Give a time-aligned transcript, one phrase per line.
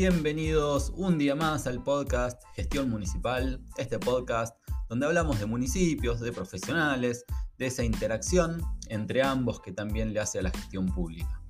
[0.00, 4.56] Bienvenidos un día más al podcast Gestión Municipal, este podcast
[4.88, 7.24] donde hablamos de municipios, de profesionales,
[7.58, 11.42] de esa interacción entre ambos que también le hace a la gestión pública.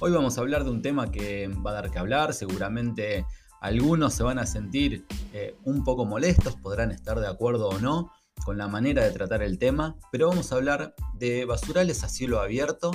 [0.00, 3.24] Hoy vamos a hablar de un tema que va a dar que hablar, seguramente
[3.60, 8.10] algunos se van a sentir eh, un poco molestos, podrán estar de acuerdo o no
[8.44, 12.40] con la manera de tratar el tema, pero vamos a hablar de basurales a cielo
[12.40, 12.90] abierto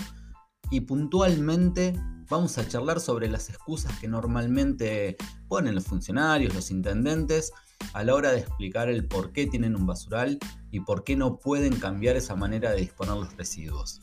[0.70, 1.94] y puntualmente
[2.30, 5.18] vamos a charlar sobre las excusas que normalmente
[5.48, 7.54] ponen los funcionarios, los intendentes,
[7.94, 10.40] a la hora de explicar el por qué tienen un basural
[10.72, 14.02] y por qué no pueden cambiar esa manera de disponer los residuos.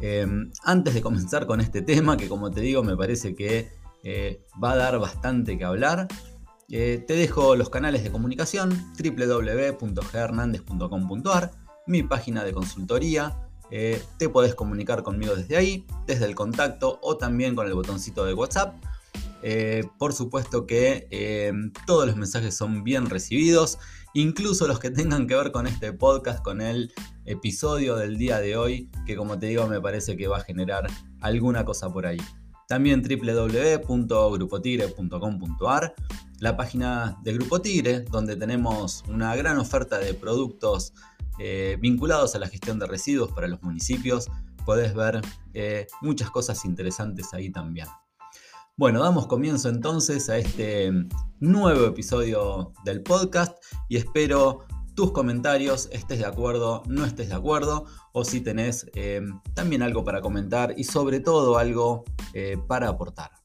[0.00, 3.70] Em, antes de comenzar con este tema, que como te digo me parece que
[4.02, 6.08] eh, va a dar bastante que hablar,
[6.70, 11.52] eh, te dejo los canales de comunicación www.ghernandez.com.ar,
[11.86, 17.16] mi página de consultoría, eh, te podés comunicar conmigo desde ahí, desde el contacto o
[17.16, 18.74] también con el botoncito de WhatsApp.
[19.42, 21.54] Eh, por supuesto que eh,
[21.86, 23.78] todos los mensajes son bien recibidos,
[24.12, 26.92] incluso los que tengan que ver con este podcast, con el
[27.24, 30.86] episodio del día de hoy, que como te digo me parece que va a generar
[31.22, 32.20] alguna cosa por ahí.
[32.68, 35.94] También www.grupotigre.com.ar,
[36.40, 40.92] la página de Grupo Tigre, donde tenemos una gran oferta de productos
[41.38, 44.28] eh, vinculados a la gestión de residuos para los municipios.
[44.64, 45.20] Podés ver
[45.54, 47.88] eh, muchas cosas interesantes ahí también.
[48.76, 50.90] Bueno, damos comienzo entonces a este
[51.40, 53.56] nuevo episodio del podcast
[53.88, 59.22] y espero tus comentarios, estés de acuerdo, no estés de acuerdo, o si tenés eh,
[59.54, 62.04] también algo para comentar y sobre todo algo
[62.66, 63.41] para aportar.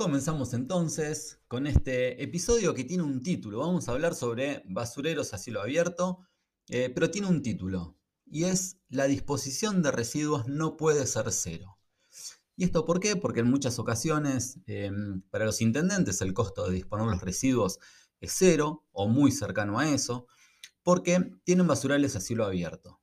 [0.00, 3.58] Comenzamos entonces con este episodio que tiene un título.
[3.58, 6.20] Vamos a hablar sobre basureros a cielo abierto,
[6.70, 11.76] eh, pero tiene un título y es La disposición de residuos no puede ser cero.
[12.56, 13.14] ¿Y esto por qué?
[13.16, 17.78] Porque en muchas ocasiones em, para los intendentes el costo de disponer los residuos
[18.22, 20.26] es cero o muy cercano a eso,
[20.82, 23.02] porque tienen basurales a cielo abierto.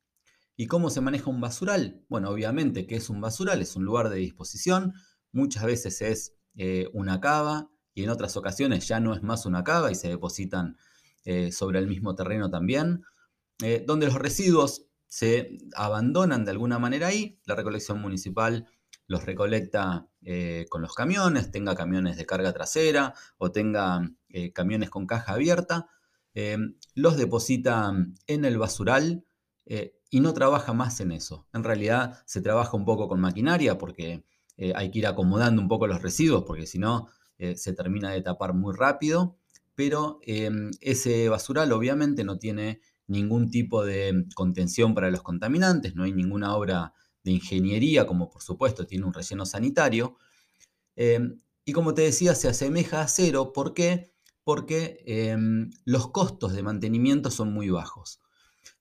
[0.56, 2.04] ¿Y cómo se maneja un basural?
[2.10, 4.96] Bueno, obviamente que es un basural, es un lugar de disposición,
[5.32, 9.64] muchas veces es eh, una cava y en otras ocasiones ya no es más una
[9.64, 10.76] cava y se depositan
[11.24, 13.04] eh, sobre el mismo terreno también,
[13.64, 18.68] eh, donde los residuos se abandonan de alguna manera ahí, la recolección municipal
[19.10, 20.10] los recolecta
[20.70, 24.02] con los camiones, tenga camiones de carga trasera o tenga
[24.54, 25.88] camiones con caja abierta,
[26.94, 27.94] los deposita
[28.28, 29.24] en el basural
[30.10, 31.48] y no trabaja más en eso.
[31.54, 34.26] En realidad se trabaja un poco con maquinaria porque
[34.58, 37.08] eh, hay que ir acomodando un poco los residuos porque si no
[37.38, 39.38] eh, se termina de tapar muy rápido,
[39.76, 46.04] pero em, ese basural obviamente no tiene ningún tipo de contención para los contaminantes, no
[46.04, 50.18] hay ninguna obra de ingeniería, como por supuesto tiene un relleno sanitario.
[50.96, 53.52] Em, y como te decía, se asemeja a cero.
[53.54, 54.14] ¿Por qué?
[54.44, 58.22] Porque em, los costos de mantenimiento son muy bajos.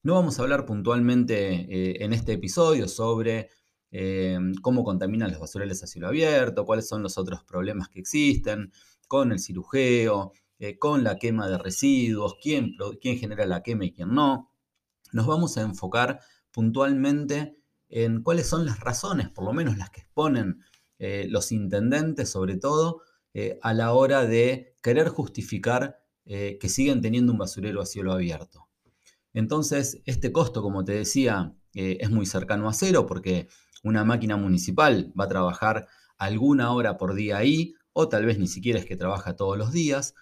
[0.03, 3.51] No vamos a hablar puntualmente eh, en este episodio sobre
[3.91, 8.73] eh, cómo contaminan los basurales a cielo abierto, cuáles son los otros problemas que existen
[9.09, 13.93] con el cirujeo, eh, con la quema de residuos, quién, quién genera la quema y
[13.93, 14.53] quién no.
[15.13, 16.21] Nos vamos a enfocar
[16.51, 17.57] puntualmente
[17.89, 20.61] en cuáles son las razones, por lo menos las que exponen
[20.99, 23.03] eh, los intendentes sobre todo,
[23.61, 28.71] a la hora de querer justificar que siguen teniendo un basurero a cielo abierto.
[29.35, 33.49] Entonces, este costo, como te decía, es muy cercano a cero porque
[33.87, 35.87] una máquina municipal va a trabajar
[36.19, 39.73] alguna hora por día ahí, o tal vez ni siquiera es que trabaja todos los
[39.73, 40.15] días.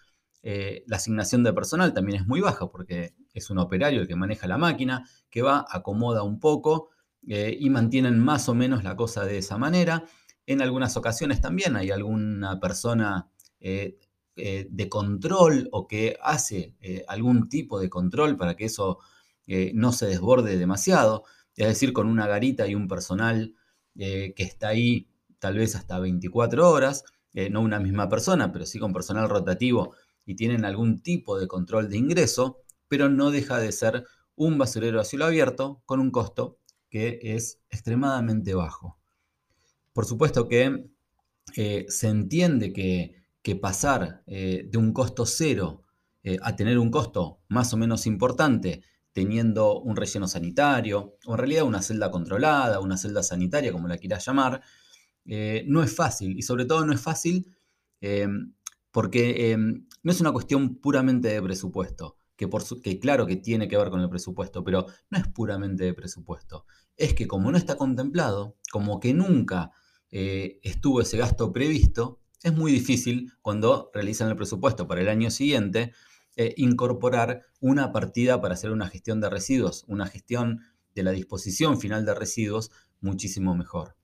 [0.43, 4.17] Eh, la asignación de personal también es muy baja porque es un operario el que
[4.17, 6.91] maneja la máquina, que va, acomoda un poco
[7.27, 10.05] eh, y mantienen más o menos la cosa de esa manera.
[10.45, 13.99] En algunas ocasiones también hay alguna persona eh,
[14.37, 16.75] de control o que hace
[17.07, 18.99] algún tipo de control para que eso
[19.75, 21.23] no se desborde demasiado
[21.57, 23.55] es decir, con una garita y un personal
[23.97, 25.09] eh, que está ahí
[25.39, 29.95] tal vez hasta 24 horas, eh, no una misma persona, pero sí con personal rotativo
[30.27, 34.05] y tienen algún tipo de control de ingreso, pero no deja de ser
[34.37, 36.59] un basurero a cielo abierto con un costo
[36.89, 38.99] que es extremadamente bajo.
[39.93, 40.87] Por supuesto que
[41.57, 45.83] eh, se entiende que, que pasar de un costo cero
[46.41, 48.83] a tener un costo más o menos importante
[49.15, 53.97] teniendo un relleno sanitario, o en realidad una celda controlada, una celda sanitaria, como la
[53.97, 54.61] quieras llamar,
[55.25, 56.37] eh, no es fácil.
[56.37, 57.57] Y sobre todo no es fácil
[58.01, 58.27] eh,
[58.91, 62.19] porque eh, no es una cuestión puramente de presupuesto.
[62.37, 65.85] que, por que claro que tiene que ver con el presupuesto, pero no es puramente
[65.85, 66.67] de presupuesto.
[66.97, 69.71] Es que como no está contemplado, como que nunca
[70.11, 75.93] estuvo ese gasto previsto, es muy difícil cuando realizan el presupuesto para el año siguiente
[76.37, 80.61] eh, incorporar una partida para hacer una gestión de residuos, una gestión
[80.95, 82.71] de la disposición final de residuos
[83.01, 83.97] muchísimo mejor.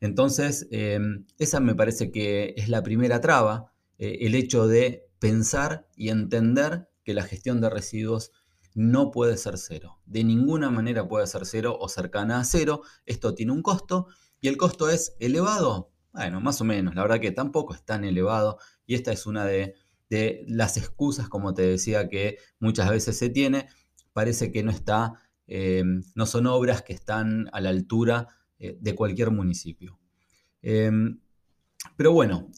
[0.00, 5.88] Entonces, em, esa me parece que es la primera traba, eh, el hecho de pensar
[5.96, 8.32] y entender que la gestión de residuos
[8.74, 10.00] no puede ser cero.
[10.04, 12.82] De ninguna manera puede ser cero o cercana a cero.
[13.06, 14.08] Esto tiene un costo
[14.40, 15.90] y el costo es elevado.
[16.12, 16.94] Bueno, más o menos.
[16.94, 19.74] La verdad que tampoco es tan elevado y esta es una de,
[20.48, 23.68] las excusas, como te decía, que muchas veces se tiene.
[24.12, 25.14] Parece que no está,
[25.46, 28.28] em, no son obras que están a la altura
[28.58, 29.98] eh, de cualquier municipio.
[30.62, 31.20] Em,
[31.96, 32.50] pero bueno,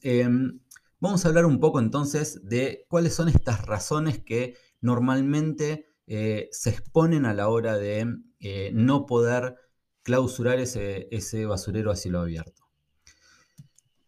[1.01, 6.71] vamos a hablar un poco entonces de cuáles son estas razones que normalmente eh, se
[6.71, 8.07] exponen a la hora de
[8.39, 9.57] eh, no poder
[10.03, 12.66] clausurar ese, basurero a cielo abierto.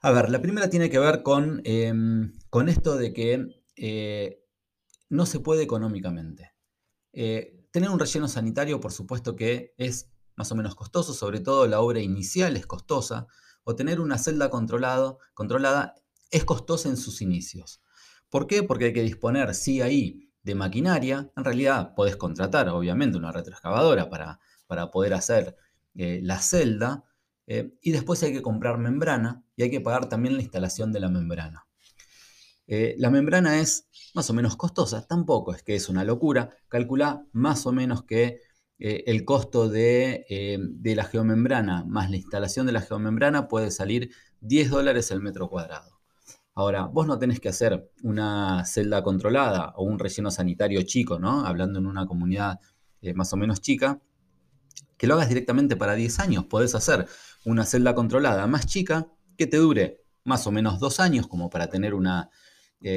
[0.08, 3.62] A ver, la primera tiene que ver con, em, con esto de que
[5.10, 6.54] no se puede económicamente.
[7.12, 11.80] tener un relleno sanitario, por supuesto que es más o menos costoso, sobre todo la
[11.80, 13.26] obra inicial es costosa,
[13.64, 15.94] o tener una celda controlada
[16.30, 17.82] es costosa en sus inicios.
[18.30, 18.62] ¿Por qué?
[18.62, 21.30] Porque hay que disponer, sí, ahí de maquinaria.
[21.36, 25.54] En realidad podés contratar, obviamente, una retroexcavadora para, para poder hacer
[25.96, 27.04] eh, la celda.
[27.46, 31.00] Eh, y después hay que comprar membrana y hay que pagar también la instalación de
[31.00, 31.66] la membrana.
[32.68, 36.50] Eh, la membrana es más o menos costosa, tampoco es que es una locura.
[36.68, 38.40] Calcula más o menos que
[38.78, 44.12] eh, el costo eh, de, la geomembrana más la instalación de la geomembrana puede salir
[44.42, 45.98] 10 dólares el metro cuadrado.
[46.54, 51.44] Ahora, vos no tenés que hacer una celda controlada o un relleno sanitario chico, ¿no?
[51.44, 52.60] Hablando en una comunidad
[53.14, 54.00] más o menos chica,
[54.96, 56.44] que lo hagas directamente para 10 años.
[56.46, 57.08] Podés hacer
[57.44, 59.08] una celda controlada más chica
[59.38, 62.28] que te dure más o menos dos años, como para tener una,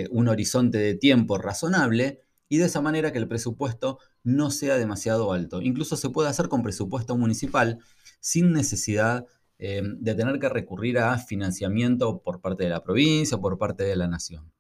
[0.09, 5.31] un horizonte de tiempo razonable, y de esa manera que el presupuesto no sea demasiado
[5.31, 5.61] alto.
[5.61, 7.79] Incluso se puede hacer con presupuesto municipal
[8.19, 9.25] sin necesidad
[9.57, 13.83] eh, de tener que recurrir a financiamiento por parte de la provincia o por parte
[13.83, 14.51] de la nación.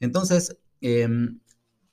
[0.00, 1.40] Entonces, em,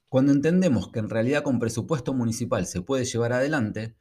[0.09, 3.95] cuando entendemos que en realidad con presupuesto municipal se puede llevar adelante,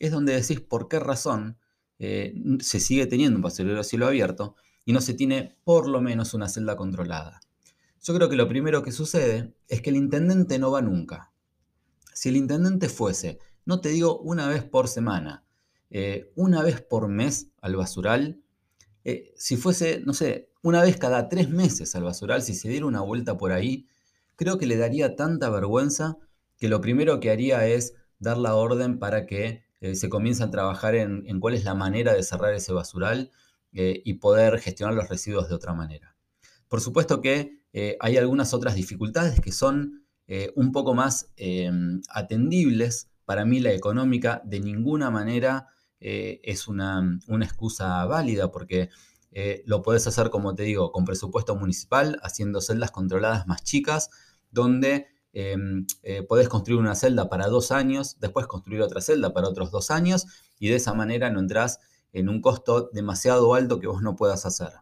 [0.00, 1.58] es donde decís por qué razón
[2.00, 4.56] eh, se sigue teniendo un basurero a cielo abierto
[4.86, 7.40] y no se tiene por lo menos una celda controlada.
[8.02, 11.30] Yo creo que lo primero que sucede es que el intendente no va nunca.
[12.14, 15.44] Si el intendente fuese, no te digo una vez por semana,
[15.90, 18.40] eh, una vez por mes al basural,
[19.04, 22.86] eh, si fuese, no sé, una vez cada tres meses al basural, si se diera
[22.86, 23.86] una vuelta por ahí,
[24.36, 26.16] creo que le daría tanta vergüenza
[26.56, 30.50] que lo primero que haría es dar la orden para que eh, se comience a
[30.50, 33.30] trabajar en, cuál es la manera de cerrar ese basural
[33.72, 36.16] y poder gestionar los residuos de otra manera.
[36.70, 42.00] Por supuesto que eh, hay algunas otras dificultades que son eh, un poco más em,
[42.08, 43.10] atendibles.
[43.24, 45.66] Para mí la económica de ninguna manera
[45.98, 48.88] eh, es una, excusa válida porque
[49.64, 54.10] lo puedes hacer, como te digo, con presupuesto municipal, haciendo celdas controladas más chicas,
[54.50, 55.86] donde em,
[56.28, 60.26] podés construir una celda para dos años, después construir otra celda para otros dos años
[60.58, 61.78] y de esa manera no entras
[62.12, 64.72] en un costo demasiado alto que vos no puedas hacer.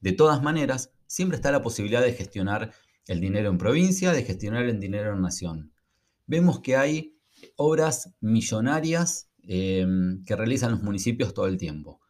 [0.00, 2.72] De todas maneras, siempre está la posibilidad de gestionar
[3.06, 5.72] el dinero en provincia, de gestionar el dinero en nación.
[6.26, 7.18] Vemos que hay
[7.56, 12.00] obras millonarias em, que realizan los municipios todo el tiempo.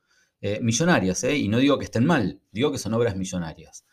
[0.40, 1.36] Eh, millonarias, ¿eh?
[1.36, 3.84] y no digo que estén mal, digo que son obras millonarias.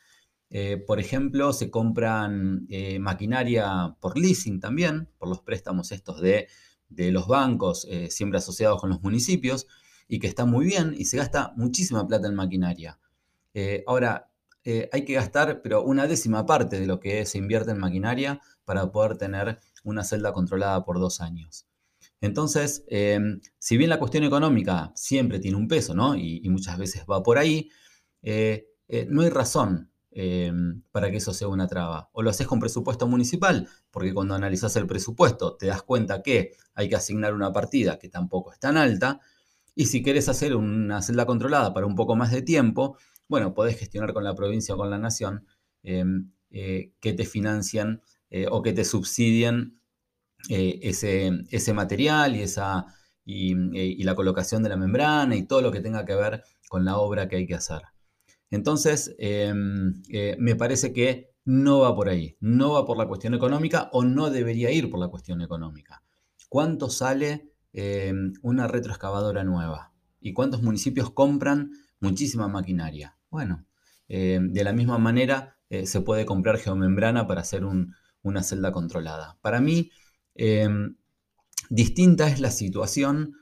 [0.52, 2.68] Eh, por ejemplo, se compran
[3.00, 6.48] maquinaria por leasing también, por los préstamos estos de,
[6.90, 9.68] de los bancos, siempre asociados con los municipios,
[10.08, 13.00] y que está muy bien y se gasta muchísima plata en maquinaria.
[13.88, 14.32] ahora,
[14.64, 18.40] eh, hay que gastar, pero una décima parte de lo que se invierte en maquinaria
[18.64, 21.68] para poder tener una celda controlada por dos años.
[22.22, 26.16] Entonces, em, si bien la cuestión económica siempre tiene un peso, ¿no?
[26.16, 27.70] Y, muchas veces va por ahí,
[28.22, 32.10] eh, eh, no hay razón em, para que eso sea una traba.
[32.14, 36.52] O lo haces con presupuesto municipal, porque cuando analizas el presupuesto te das cuenta que
[36.76, 39.20] hay que asignar una partida que tampoco es tan alta,
[39.76, 43.80] y si quieres hacer una celda controlada para un poco más de tiempo, bueno, podés
[43.80, 45.46] gestionar con la provincia o con la nación
[45.84, 49.80] em, eh, que te financian eh, o que te subsidien
[50.50, 52.86] eh, ese, material y, esa,
[53.24, 56.98] y, la colocación de la membrana y todo lo que tenga que ver con la
[56.98, 57.82] obra que hay que hacer.
[58.52, 60.02] Entonces, em,
[60.38, 64.30] me parece que no va por ahí, no va por la cuestión económica o no
[64.30, 66.04] debería ir por la cuestión económica.
[66.50, 69.94] ¿Cuánto sale eh, una retroexcavadora nueva?
[70.20, 73.18] ¿Y cuántos municipios compran muchísima maquinaria?
[73.30, 73.66] Bueno,
[74.08, 77.64] eh, de la misma manera eh, se puede comprar geomembrana para hacer
[78.22, 79.40] una celda controlada.
[79.42, 79.92] Para mí,
[81.70, 83.36] distinta es la situación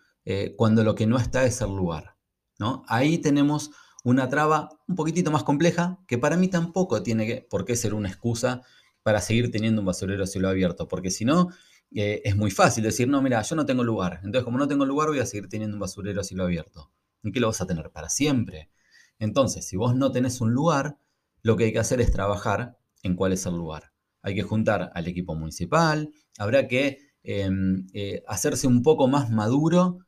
[0.57, 2.15] cuando lo que no está es el lugar.
[2.59, 2.83] ¿no?
[2.87, 3.71] Ahí tenemos
[4.09, 8.09] una traba un poquitito más compleja que para mí tampoco tiene por qué ser una
[8.09, 8.61] excusa
[9.03, 11.49] para seguir teniendo un basurero a cielo abierto, porque si no,
[11.91, 14.85] eh, es muy fácil decir, no, mira, yo no tengo lugar, entonces como no tengo
[14.85, 16.91] lugar voy a seguir teniendo un basurero a cielo abierto.
[17.23, 18.69] ¿Y qué lo vas a tener para siempre?
[19.17, 20.97] Entonces, si vos no tenés un lugar,
[21.41, 23.91] lo que hay que hacer es trabajar en cuál es el lugar.
[24.21, 29.99] Hay que juntar al equipo municipal, habrá que em, eh, hacerse un poco más maduro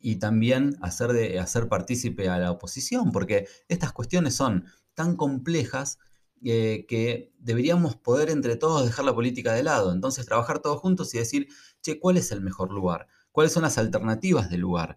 [0.00, 4.64] y también hacer, de, hacer partícipe a la oposición, porque estas cuestiones son
[4.94, 5.98] tan complejas
[6.42, 9.92] eh, que deberíamos poder entre todos dejar la política de lado.
[9.92, 11.48] Entonces, trabajar todos juntos y decir,
[11.82, 13.06] che, ¿cuál es el mejor lugar?
[13.30, 14.96] ¿Cuáles son las alternativas del lugar?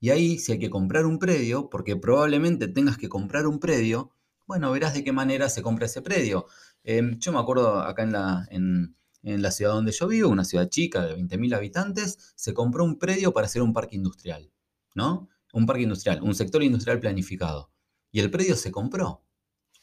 [0.00, 4.10] Y ahí, si hay que comprar un predio, porque probablemente tengas que comprar un predio,
[4.46, 6.46] bueno, verás de qué manera se compra ese predio.
[6.82, 10.44] Em, yo me acuerdo acá en la, en, en la ciudad donde yo vivo, una
[10.44, 14.50] ciudad chica de 20.000 habitantes, se compró un predio para hacer un parque industrial,
[14.94, 15.28] ¿no?
[15.52, 17.70] Un parque industrial, un sector industrial planificado.
[18.12, 19.24] Y el predio se compró.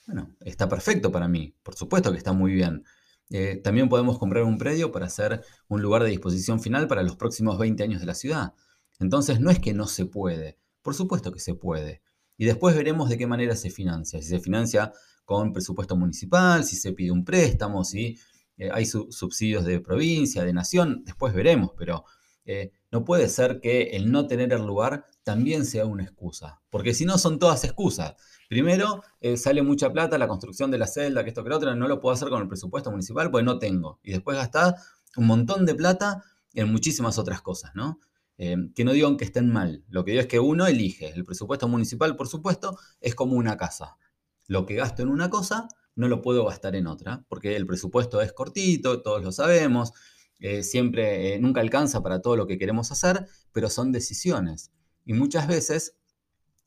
[0.05, 2.83] Bueno, está perfecto para mí, por supuesto que está muy bien.
[3.29, 7.17] Eh, también podemos comprar un predio para hacer un lugar de disposición final para los
[7.17, 8.53] próximos 20 años de la ciudad.
[8.99, 12.01] Entonces no es que no se puede, por supuesto que se puede.
[12.37, 14.21] Y después veremos de qué manera se financia.
[14.21, 14.93] Si se financia
[15.25, 18.17] con presupuesto municipal, si se pide un préstamo, si
[18.57, 22.05] eh, hay subsidios de provincia, de nación, después veremos, pero
[22.45, 26.93] eh, no puede ser que el no tener el lugar también sea una excusa, porque
[26.93, 28.15] si no son todas excusas.
[28.49, 31.75] Primero, eh, sale mucha plata la construcción de la celda, que esto que lo otro,
[31.75, 33.99] no lo puedo hacer con el presupuesto municipal porque no tengo.
[34.03, 34.75] Y después gastar
[35.17, 36.23] un montón de plata
[36.53, 37.99] en muchísimas otras cosas, ¿no?
[38.37, 39.83] que no digan que estén mal.
[39.89, 41.09] Lo que digo es que uno elige.
[41.09, 43.97] El presupuesto municipal, por supuesto, es como una casa.
[44.45, 48.21] Lo que gasto en una cosa no lo puedo gastar en otra, porque el presupuesto
[48.21, 49.91] es cortito, todos lo sabemos,
[50.39, 54.71] eh, siempre, eh, nunca alcanza para todo lo que queremos hacer, pero son decisiones.
[55.05, 55.97] Y muchas veces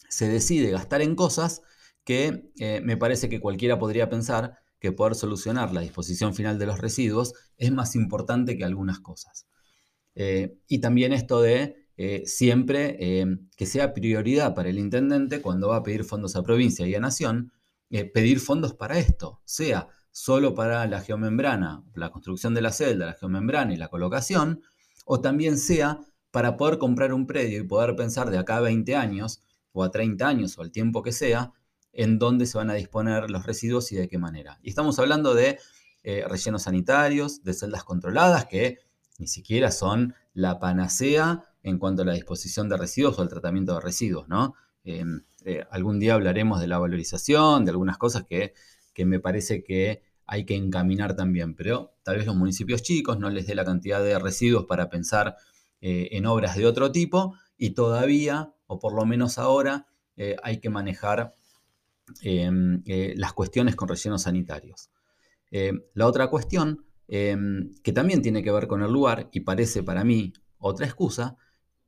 [0.09, 1.63] se decide gastar en cosas
[2.05, 6.67] que eh, me parece que cualquiera podría pensar que poder solucionar la disposición final de
[6.67, 9.47] los residuos es más importante que algunas cosas.
[10.69, 11.77] y también esto de
[12.25, 12.99] siempre
[13.57, 17.01] que sea prioridad para el intendente cuando va a pedir fondos a provincia y a
[17.01, 17.53] nación,
[17.91, 23.07] eh, pedir fondos para esto, sea solo para la geomembrana, la construcción de la celda,
[23.07, 24.63] la geomembrana y la colocación,
[25.05, 28.95] o también sea para poder comprar un predio y poder pensar de acá a 20
[28.97, 29.43] años,
[29.73, 31.53] o a 30 años, o al tiempo que sea,
[31.93, 34.59] en dónde se van a disponer los residuos y de qué manera.
[34.63, 35.59] Y estamos hablando de
[36.03, 38.79] eh, rellenos sanitarios, de celdas controladas, que
[39.19, 43.75] ni siquiera son la panacea en cuanto a la disposición de residuos o el tratamiento
[43.75, 44.55] de residuos, ¿no?
[44.85, 48.55] Em, eh, algún día hablaremos de la valorización, de algunas cosas que,
[49.03, 53.47] me parece que hay que encaminar también, pero tal vez los municipios chicos no les
[53.47, 55.37] dé la cantidad de residuos para pensar
[55.81, 59.87] eh, en obras de otro tipo y todavía, o por lo menos ahora,
[60.19, 61.35] eh, hay que manejar
[62.21, 62.83] em,
[63.17, 64.91] las cuestiones con rellenos sanitarios.
[65.95, 70.05] la otra cuestión, em, que también tiene que ver con el lugar y parece para
[70.05, 71.39] mí otra excusa,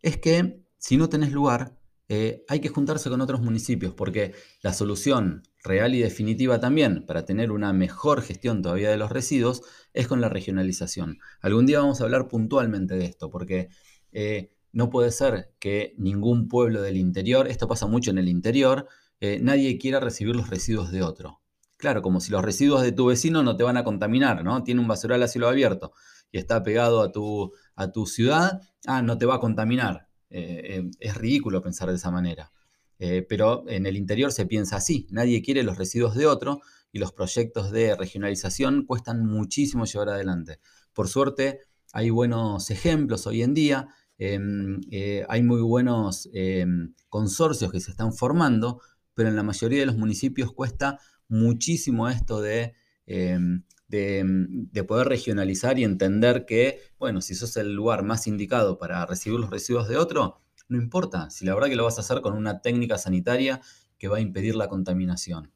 [0.00, 1.76] es que si no tenés lugar,
[2.14, 7.24] eh, hay que juntarse con otros municipios porque la solución real y definitiva también para
[7.24, 9.62] tener una mejor gestión todavía de los residuos
[9.94, 11.20] es con la regionalización.
[11.40, 13.70] Algún día vamos a hablar puntualmente de esto porque
[14.12, 18.88] eh, no puede ser que ningún pueblo del interior, esto pasa mucho en el interior,
[19.20, 21.40] eh, nadie quiera recibir los residuos de otro.
[21.78, 24.62] Claro, como si los residuos de tu vecino no te van a contaminar, ¿no?
[24.64, 25.94] Tiene un basural a cielo abierto
[26.30, 30.11] y está pegado a tu, a tu ciudad, ah, no te va a contaminar.
[30.32, 32.52] Eh, eh, es ridículo pensar de esa manera.
[32.98, 36.60] Eh, pero en el interior se piensa así, nadie quiere los residuos de otro
[36.92, 40.60] y los proyectos de regionalización cuestan muchísimo llevar adelante.
[40.92, 41.60] Por suerte
[41.92, 44.80] hay buenos ejemplos hoy en día, em,
[45.28, 48.80] hay muy buenos em, consorcios que se están formando,
[49.14, 52.74] pero en la mayoría de los municipios cuesta muchísimo esto de
[53.06, 58.78] em, Mm, de, poder regionalizar y entender que, bueno, si sos el lugar más indicado
[58.78, 62.00] para recibir los residuos de otro, no importa, si la verdad que lo vas a
[62.00, 63.60] hacer con una técnica sanitaria
[63.98, 65.52] que va a impedir la contaminación.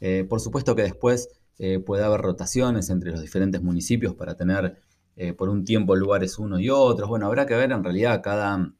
[0.00, 4.76] Eh, por supuesto que después eh, puede haber rotaciones entre los diferentes municipios para tener
[5.16, 7.08] eh, por un tiempo lugares uno y otros.
[7.08, 8.74] Bueno, habrá que ver en realidad cada,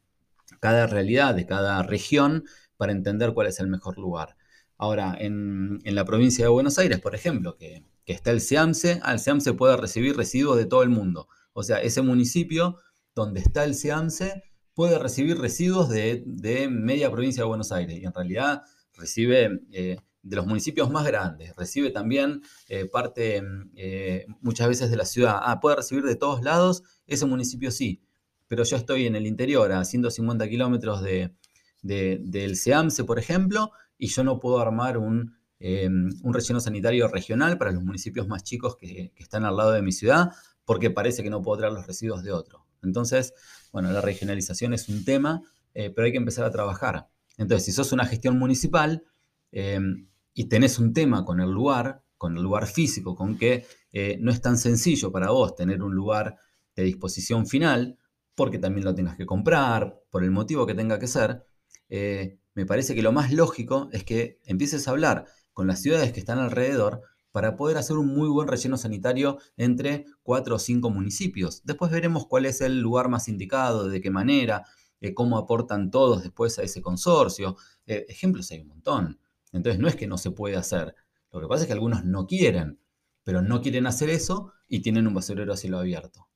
[0.61, 2.45] cada realidad de cada región
[2.77, 4.37] para entender cuál es el mejor lugar.
[4.79, 9.01] Ahora, en, en la provincia de Buenos Aires, por ejemplo, que que está el SEAMSE,
[9.07, 11.29] el SEAMSE puede recibir residuos de todo el mundo.
[11.53, 12.79] O sea, ese municipio
[13.15, 14.43] donde está el SEAMSE
[14.75, 16.25] puede recibir residuos de,
[16.71, 17.99] media provincia de Buenos Aires.
[17.99, 18.63] Y en realidad
[18.95, 23.43] recibe eh, de los municipios más grandes, recibe también eh, parte
[23.77, 25.39] eh, muchas veces de la ciudad.
[25.43, 28.03] Ah, puede recibir de todos lados, ese municipio sí,
[28.47, 31.35] pero yo estoy en el interior, a 150 kilómetros de,
[31.83, 37.73] del SEAMSE, por ejemplo, y yo no puedo armar un, un relleno sanitario regional para
[37.73, 40.33] los municipios más chicos que, están al lado de mi ciudad,
[40.65, 42.67] porque parece que no puedo traer los residuos de otro.
[42.83, 43.35] Entonces,
[43.73, 45.43] bueno, la regionalización es un tema,
[45.75, 47.09] eh, pero hay que empezar a trabajar.
[47.39, 49.05] Entonces, si sos una gestión municipal
[49.53, 54.19] em, y tenés un tema con el lugar, con el lugar físico, con que eh,
[54.21, 56.37] no es tan sencillo para vos tener un lugar
[56.75, 57.99] de disposición final,
[58.35, 61.45] porque también lo tengas que comprar, por el motivo que tenga que ser,
[61.89, 66.13] eh, me parece que lo más lógico es que empieces a hablar con las ciudades
[66.13, 70.91] que están alrededor para poder hacer un muy buen relleno sanitario entre cuatro o cinco
[70.91, 71.63] municipios.
[71.65, 74.65] Después veremos cuál es el lugar más indicado, de qué manera,
[75.01, 77.57] eh, cómo aportan todos después a ese consorcio.
[77.87, 79.19] Eh, ejemplos hay un montón.
[79.51, 80.95] Entonces no es que no se puede hacer.
[81.33, 82.79] Lo que pasa es que algunos no quieren,
[83.25, 86.29] pero no quieren hacer eso y tienen un basurero a cielo abierto.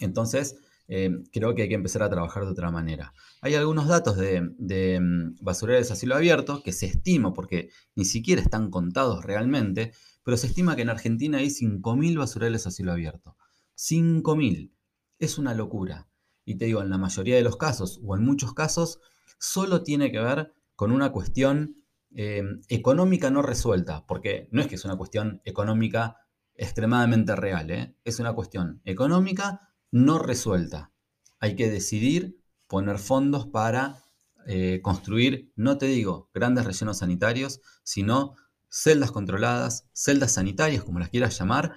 [0.00, 0.56] Entonces,
[0.88, 3.14] eh, creo que hay que empezar a trabajar de otra manera.
[3.40, 8.04] Hay algunos datos de, de mm, basureros a cielo abierto que se estima, porque ni
[8.04, 12.92] siquiera están contados realmente, pero se estima que en Argentina hay 5.000 basurales a cielo
[12.92, 13.36] abierto.
[13.76, 14.72] 5.000.
[15.18, 16.08] Es una locura.
[16.44, 19.00] Y te digo, en la mayoría de los casos, o en muchos casos,
[19.38, 21.82] solo tiene que ver con una cuestión
[22.14, 26.16] eh, económica no resuelta, porque no es que es una cuestión económica
[26.54, 27.96] extremadamente real, ¿eh?
[28.04, 30.90] es una cuestión económica no resuelta.
[31.38, 34.02] Hay que decidir poner fondos para
[34.46, 38.34] eh, construir, no te digo grandes rellenos sanitarios, sino
[38.68, 41.76] celdas controladas, celdas sanitarias, como las quieras llamar,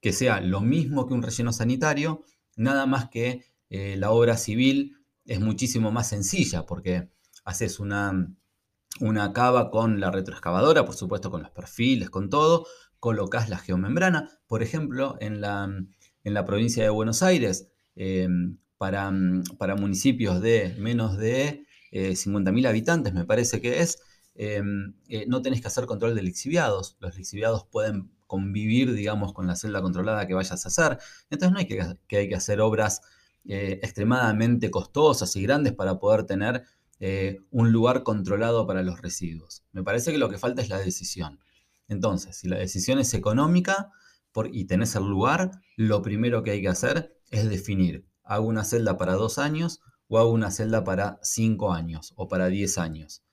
[0.00, 2.22] que sea lo mismo que un relleno sanitario,
[2.56, 7.10] nada más que eh, la obra civil es muchísimo más sencilla, porque
[7.44, 8.32] haces una,
[9.00, 12.66] una cava con la retroexcavadora, por supuesto con los perfiles, con todo,
[13.00, 15.68] colocas la geomembrana, por ejemplo, en la,
[16.28, 19.12] en la provincia de Buenos Aires, em, para,
[19.58, 23.98] para, municipios de menos de 50.000 eh, habitantes, me parece que es,
[24.40, 26.96] Em, eh, no tenés que hacer control de lixiviados.
[27.00, 30.98] Los lixiviados pueden convivir, digamos, con la celda controlada que vayas a hacer.
[31.28, 33.02] Entonces no hay que, hay que hacer obras
[33.46, 36.62] eh, extremadamente costosas y grandes para poder tener
[37.00, 39.64] eh, un lugar controlado para los residuos.
[39.72, 41.40] Me parece que lo que falta es la decisión.
[41.88, 43.90] Entonces, si la decisión es económica
[44.46, 48.96] y tenés el lugar, lo primero que hay que hacer es definir, ¿hago una celda
[48.96, 53.24] para dos años o hago una celda para cinco años o para diez años?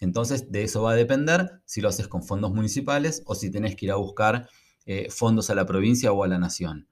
[0.00, 3.76] Entonces, de eso va a depender si lo haces con fondos municipales o si tenés
[3.76, 4.48] que ir a buscar
[4.86, 6.88] eh, fondos a la provincia o a la nación.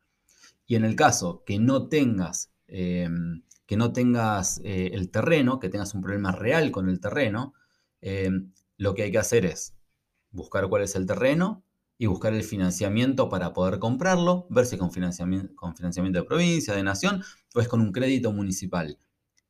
[0.67, 5.69] Y en el caso que no tengas, em, que no tengas eh, el terreno, que
[5.69, 7.55] tengas un problema real con el terreno,
[8.01, 9.75] em, lo que hay que hacer es
[10.31, 11.65] buscar cuál es el terreno
[11.99, 16.75] y buscar el financiamiento para poder comprarlo, ver si con financiamiento, con financiamiento de provincia,
[16.75, 17.23] de nación,
[17.55, 18.99] o es con un crédito municipal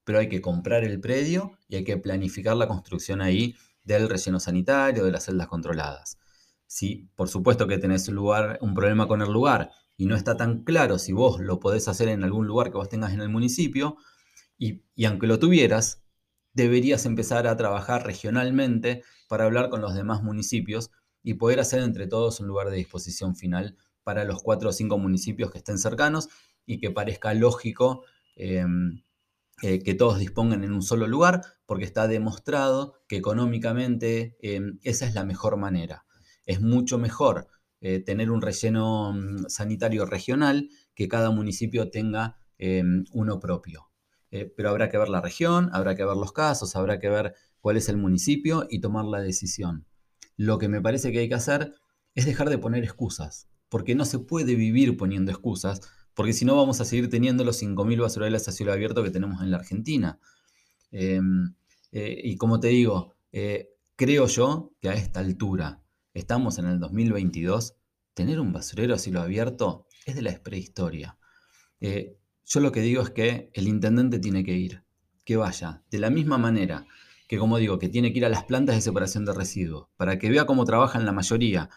[0.04, 4.40] pero hay que comprar el predio y hay que planificar la construcción ahí del relleno
[4.40, 6.18] sanitario, de las celdas controladas.
[6.66, 10.36] Si por supuesto que tenés un, lugar, un problema con el lugar y no está
[10.36, 13.28] tan claro si vos lo podés hacer en algún lugar que vos tengas en el
[13.28, 13.96] municipio,
[14.58, 16.04] y aunque lo tuvieras,
[16.52, 20.92] deberías empezar a trabajar regionalmente para hablar con los demás municipios
[21.22, 24.98] y poder hacer entre todos un lugar de disposición final para los cuatro o cinco
[24.98, 26.28] municipios que estén cercanos
[26.66, 28.04] y que parezca lógico
[28.36, 29.02] em,
[29.62, 35.06] eh, que todos dispongan en un solo lugar, porque está demostrado que económicamente em, esa
[35.06, 36.04] es la mejor manera.
[36.46, 37.46] Es mucho mejor
[37.80, 43.88] eh, tener un relleno mm, sanitario regional que cada municipio tenga em, uno propio.
[44.32, 47.34] Eh, pero habrá que ver la región, habrá que ver los casos, habrá que ver
[47.60, 49.86] cuál es el municipio y tomar la decisión.
[50.36, 51.74] Lo que me parece que hay que hacer
[52.14, 55.80] es dejar de poner excusas, porque no se puede vivir poniendo excusas,
[56.14, 59.42] porque si no vamos a seguir teniendo los 5.000 basurales a cielo abierto que tenemos
[59.42, 60.18] en la Argentina.
[60.90, 61.54] Em,
[61.90, 66.78] eh, y como te digo, eh, creo yo que a esta altura, estamos en el
[66.80, 67.76] 2022,
[68.14, 71.16] tener un basurero a cielo abierto es de la prehistoria.
[71.80, 74.84] Eh, yo lo que digo es que el intendente tiene que ir,
[75.24, 76.86] que vaya, de la misma manera
[77.32, 80.18] que, como digo, que tiene que ir a las plantas de separación de residuos, para
[80.18, 81.70] que vea cómo trabajan la mayoría.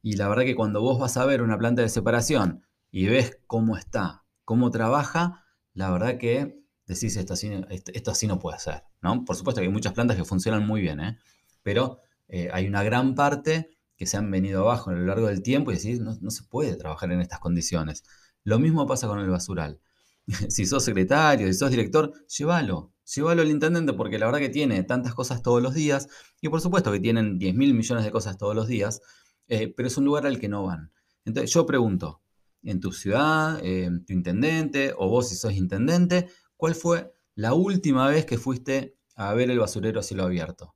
[0.00, 3.38] Y la verdad que cuando vos vas a ver una planta de separación y ves
[3.46, 8.84] cómo está, cómo trabaja, la verdad que decís esto así, esto así no puede ser.
[9.02, 9.22] ¿no?
[9.26, 11.18] Por supuesto que hay muchas plantas que funcionan muy bien, ¿eh?
[11.62, 15.42] pero eh, hay una gran parte que se han venido abajo a lo largo del
[15.42, 18.02] tiempo y decís, no, no se puede trabajar en estas condiciones.
[18.44, 19.78] Lo mismo pasa con el basural.
[20.48, 24.82] si sos secretario, si sos director, llévalo, llévalo al intendente porque la verdad que tiene
[24.82, 26.08] tantas cosas todos los días
[26.40, 29.00] y por supuesto que tienen 10 mil millones de cosas todos los días,
[29.48, 30.92] eh, pero es un lugar al que no van.
[31.24, 32.22] Entonces yo pregunto,
[32.62, 38.08] en tu ciudad, en tu intendente o vos si sos intendente, ¿cuál fue la última
[38.08, 40.74] vez que fuiste a ver el basurero a cielo abierto?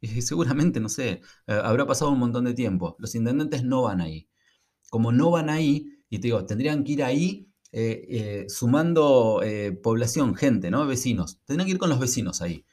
[0.00, 2.96] Y seguramente, no sé, eh, habrá pasado un montón de tiempo.
[2.98, 4.28] Los intendentes no van ahí.
[4.90, 9.40] Como no van ahí, y te digo, tendrían que ir ahí eh, eh, sumando
[9.82, 10.86] población, gente, ¿no?
[10.86, 11.40] Vecinos.
[11.44, 12.64] Tendrían que ir con los vecinos ahí.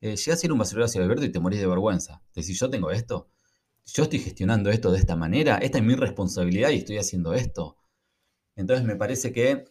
[0.00, 2.22] llegas a ir a un basurero a cielo abierto y te morís de vergüenza.
[2.34, 3.28] Decís, yo tengo esto.
[3.86, 5.58] Yo estoy gestionando esto de esta manera.
[5.58, 7.76] Esta es mi responsabilidad y estoy haciendo esto.
[8.56, 9.64] Entonces me parece que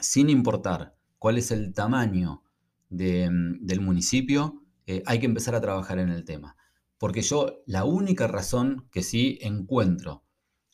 [0.00, 2.42] sin importar cuál es el tamaño
[2.90, 6.56] mm, del municipio, eh, hay que empezar a trabajar en el tema.
[6.98, 10.24] Porque yo la única razón que sí encuentro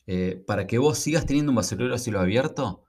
[0.07, 2.85] eh, para que vos sigas teniendo un basurero a cielo abierto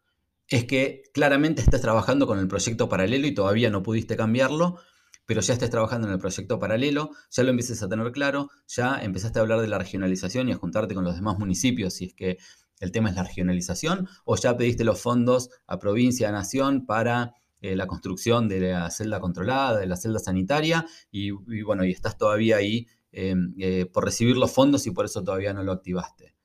[0.49, 4.79] es que claramente estás trabajando con el proyecto paralelo y todavía no pudiste cambiarlo,
[5.25, 8.99] pero ya estés trabajando en el proyecto paralelo, ya lo empieces a tener claro, ya
[9.01, 12.13] empezaste a hablar de la regionalización y a juntarte con los demás municipios si es
[12.13, 12.37] que
[12.79, 17.33] el tema es la regionalización, o ya pediste los fondos a provincia, a nación para
[17.59, 21.31] eh, la construcción de la celda controlada, de la celda sanitaria, y,
[21.63, 25.53] bueno, y estás todavía ahí em, eh, por recibir los fondos y por eso todavía
[25.53, 26.36] no lo activaste.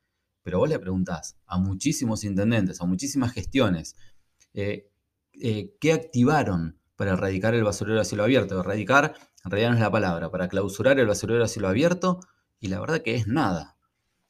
[0.43, 3.97] Pero vos le preguntás a muchísimos intendentes, a muchísimas gestiones,
[4.55, 4.91] eh,
[5.81, 8.61] ¿qué activaron para erradicar el basurero a cielo abierto?
[8.61, 12.21] Erradicar, en realidad no es la palabra, para clausurar el basurero a cielo abierto,
[12.61, 13.77] y la verdad que es nada.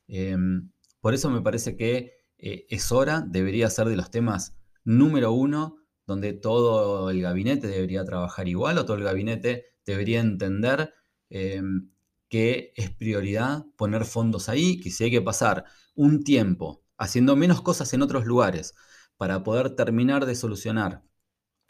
[0.08, 0.70] Em,
[1.00, 5.76] por eso me parece que eh, es hora, debería ser de los temas número uno,
[6.06, 10.92] donde todo el gabinete debería trabajar igual o todo el gabinete debería entender
[11.30, 11.90] em,
[12.32, 17.60] que es prioridad poner fondos ahí, que si hay que pasar un tiempo haciendo menos
[17.60, 18.72] cosas en otros lugares
[19.18, 21.02] para poder terminar de solucionar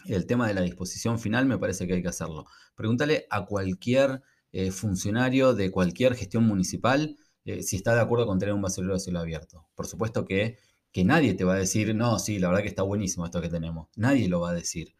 [0.07, 2.46] el tema de la disposición final, me parece que hay que hacerlo.
[2.77, 4.22] Pregúntale a cualquier
[4.53, 8.94] eh, funcionario de cualquier gestión municipal eh, si está de acuerdo con tener un basurero
[8.94, 9.66] de cielo abierto.
[9.75, 10.59] Por supuesto que,
[10.92, 13.48] que, nadie te va a decir, no, sí, la verdad que está buenísimo esto que
[13.48, 13.88] tenemos.
[13.96, 14.94] Nadie lo va a decir.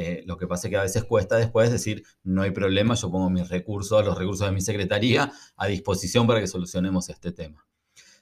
[0.00, 3.10] Eh, lo que pasa es que a veces cuesta después decir, no hay problema, yo
[3.10, 7.66] pongo mis recursos, los recursos de mi secretaría a disposición para que solucionemos este tema.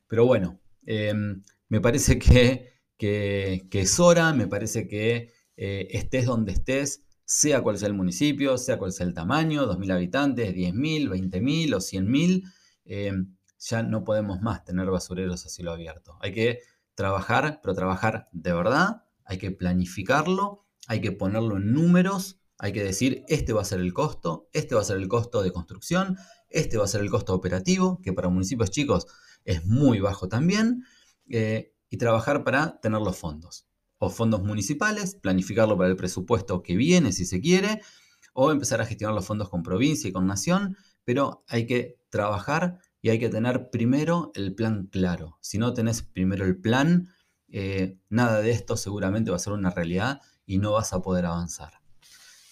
[0.07, 6.53] Pero bueno, em, me parece que, que, es hora, me parece que eh, estés donde
[6.53, 11.75] estés, sea cual sea el municipio, sea cual sea el tamaño, 2.000 habitantes, 10.000, 20.000
[11.75, 16.17] o 100.000, ya no podemos más tener basureros a cielo abierto.
[16.23, 16.61] Hay que
[16.95, 22.83] trabajar, pero trabajar de verdad, hay que planificarlo, hay que ponerlo en números, hay que
[22.83, 26.17] decir, este va a ser el costo, este va a ser el costo de construcción,
[26.49, 29.07] este va a ser el costo operativo, que para municipios chicos
[29.45, 30.85] es muy bajo también,
[31.29, 33.67] eh, y trabajar para tener los fondos.
[33.99, 37.81] O fondos municipales, planificarlo para el presupuesto que viene si se quiere,
[38.33, 42.79] o empezar a gestionar los fondos con provincia y con nación, pero hay que trabajar
[43.01, 45.39] y hay que tener primero el plan claro.
[45.41, 47.09] Si no tenés primero el plan,
[47.49, 51.27] eh, nada de esto seguramente va a ser una realidad y no vas a poder
[51.27, 51.73] avanzar.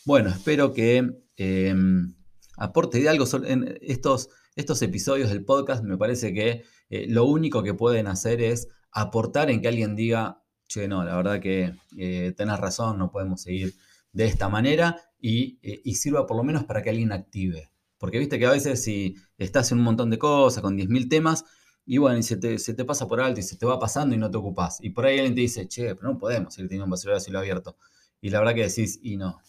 [0.04, 2.14] Bueno, espero que em,
[2.56, 5.82] aporte de algo en estos, estos episodios del podcast.
[5.82, 10.42] Me parece que eh, lo único que pueden hacer es aportar en que alguien diga,
[10.66, 13.74] che, no, la verdad que eh, tenés razón, no podemos seguir
[14.12, 17.70] de esta manera y, y sirva por lo menos para que alguien active.
[17.98, 21.44] Porque viste que a veces si estás en un montón de cosas, con 10.000 temas,
[21.86, 24.30] y bueno, y se te, pasa por alto y se te va pasando y no
[24.30, 24.78] te ocupás.
[24.80, 27.20] Y por ahí alguien te dice, che, pero no podemos seguir teniendo un basurero a
[27.20, 27.76] cielo abierto.
[28.20, 29.40] Y la verdad que decís, y no,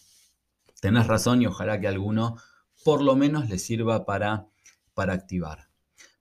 [0.80, 2.36] tenés razón y ojalá que alguno
[2.84, 4.48] por lo menos le sirva para,
[4.92, 5.70] para activar.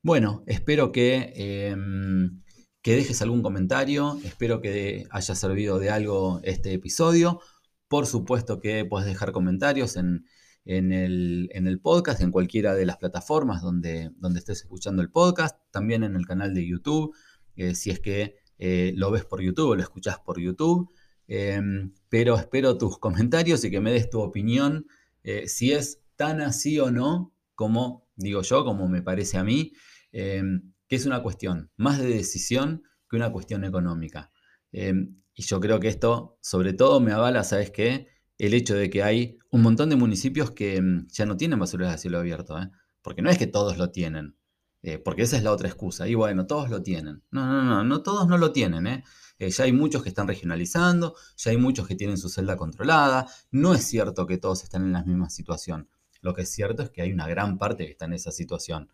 [0.01, 2.41] Bueno, espero que, em,
[2.81, 7.41] que dejes algún comentario, espero que haya servido de algo este episodio.
[7.89, 10.25] Por supuesto que puedes dejar comentarios en,
[10.65, 16.03] en el, podcast, en cualquiera de las plataformas donde, donde estés escuchando el podcast, también
[16.03, 17.15] en el canal de YouTube,
[17.55, 20.89] eh, si es que eh, lo ves por YouTube o lo escuchas por YouTube.
[21.27, 24.85] Em, pero espero tus comentarios y que me des tu opinión
[25.23, 29.71] eh, si es tan así o no como digo yo, como me parece a mí,
[30.11, 34.31] em, que es una cuestión más de decisión que una cuestión económica.
[34.71, 38.07] Em, y yo creo que esto, sobre todo, me avala, ¿sabes qué?
[38.37, 41.93] El hecho de que hay un montón de municipios que mm, ya no tienen basureros
[41.93, 42.69] a cielo abierto, ¿eh?
[43.01, 44.35] porque no es que todos lo tienen,
[44.81, 46.07] eh, porque esa es la otra excusa.
[46.07, 47.23] Y bueno, todos lo tienen.
[47.31, 48.87] No, no, no, no todos no lo tienen.
[48.87, 49.03] ¿eh?
[49.39, 53.27] ya hay muchos que están regionalizando, ya hay muchos que tienen su celda controlada.
[53.51, 55.89] No es cierto que todos están en la misma situación.
[56.21, 58.89] Lo que es cierto es que hay una gran parte que está en esa situación.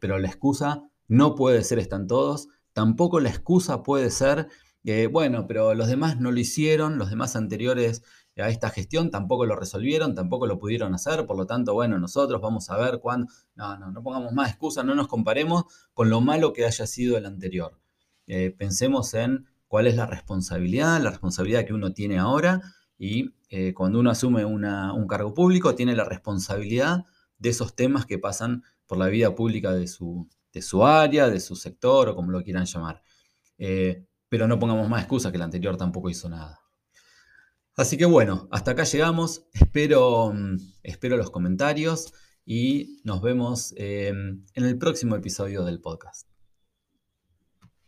[0.00, 2.48] pero la excusa no puede ser están todos.
[2.72, 4.48] Tampoco la excusa puede ser,
[4.84, 8.02] eh, bueno, pero los demás no lo hicieron, los demás anteriores
[8.36, 12.40] a esta gestión tampoco lo resolvieron, tampoco lo pudieron hacer, por lo tanto, bueno, nosotros
[12.40, 13.32] vamos a ver cuándo.
[13.54, 17.16] No, no, no pongamos más excusas, no nos comparemos con lo malo que haya sido
[17.16, 17.78] el anterior.
[18.26, 22.60] Eh, pensemos en cuál es la responsabilidad, la responsabilidad que uno tiene ahora
[22.98, 27.04] y eh, cuando uno asume un cargo público tiene la responsabilidad
[27.38, 31.40] de esos temas que pasan por la vida pública de su, de su área, de
[31.40, 33.02] su sector o como lo quieran llamar.
[33.58, 36.65] Eh, pero no pongamos más excusas que el anterior tampoco hizo nada.
[37.76, 39.46] Así que bueno, hasta acá llegamos.
[39.52, 42.12] Espero, mm, espero los comentarios
[42.44, 46.26] y nos vemos em, en el próximo episodio del podcast.